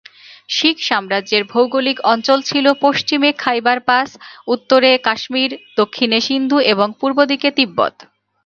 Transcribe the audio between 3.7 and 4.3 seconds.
pass,